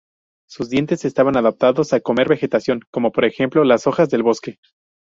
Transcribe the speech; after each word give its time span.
Sus 0.49 0.71
dientes 0.71 1.05
estaban 1.05 1.37
adaptados 1.37 1.93
a 1.93 1.99
comer 1.99 2.27
vegetación, 2.27 2.79
como 2.89 3.11
por 3.11 3.23
ejemplo 3.23 3.63
las 3.63 3.85
hojas 3.85 4.09
del 4.09 4.23
bosque. 4.23 4.57